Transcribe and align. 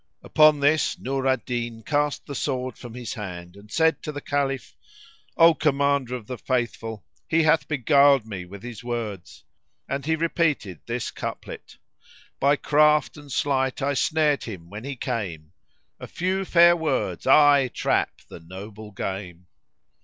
"[FN#78] 0.23 0.25
Upon 0.29 0.59
this 0.61 0.97
Nur 0.99 1.27
al 1.27 1.37
Din 1.45 1.83
cast 1.83 2.25
the 2.25 2.33
sword 2.33 2.75
from 2.75 2.95
his 2.95 3.13
hand 3.13 3.55
and 3.55 3.71
said 3.71 4.01
to 4.01 4.11
the 4.11 4.19
Caliph, 4.19 4.75
"O 5.37 5.53
Commander 5.53 6.15
of 6.15 6.25
the 6.25 6.39
Faithful, 6.39 7.05
he 7.27 7.43
hath 7.43 7.67
beguiled 7.67 8.25
me 8.25 8.43
with 8.43 8.63
his 8.63 8.83
words;" 8.83 9.43
and 9.87 10.07
he 10.07 10.15
repeated 10.15 10.79
this 10.87 11.11
couplet, 11.11 11.77
"By 12.39 12.55
craft 12.55 13.15
and 13.15 13.31
sleight 13.31 13.83
I 13.83 13.93
snared 13.93 14.45
him 14.45 14.71
when 14.71 14.85
he 14.85 14.95
came; 14.95 15.53
* 15.75 15.85
A 15.99 16.07
few 16.07 16.45
fair 16.45 16.75
words 16.75 17.27
aye 17.27 17.69
trap 17.71 18.21
the 18.27 18.39
noble 18.39 18.89
game!" 18.89 19.45